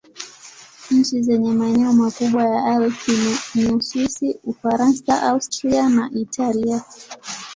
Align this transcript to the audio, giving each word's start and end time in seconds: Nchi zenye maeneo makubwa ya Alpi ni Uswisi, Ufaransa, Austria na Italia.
Nchi 0.91 1.21
zenye 1.23 1.53
maeneo 1.55 1.93
makubwa 1.93 2.43
ya 2.43 2.63
Alpi 2.65 3.11
ni 3.55 3.65
Uswisi, 3.65 4.39
Ufaransa, 4.43 5.21
Austria 5.23 5.89
na 5.89 6.09
Italia. 6.13 6.83